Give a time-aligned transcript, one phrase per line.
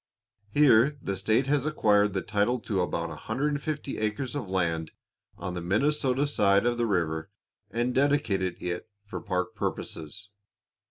[0.49, 4.93] Here the state has acquired the title to about 150 acres of land
[5.37, 7.29] on the Minnesota side of the river,
[7.69, 10.31] and dedicated it for park purposes.